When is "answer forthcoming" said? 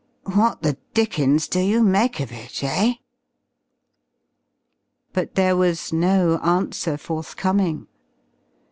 6.39-7.85